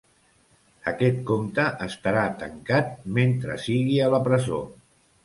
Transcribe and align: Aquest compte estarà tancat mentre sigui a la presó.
Aquest 0.91 1.19
compte 1.31 1.65
estarà 1.87 2.23
tancat 2.45 2.89
mentre 3.19 3.59
sigui 3.67 4.01
a 4.07 4.09
la 4.15 4.23
presó. 4.31 4.65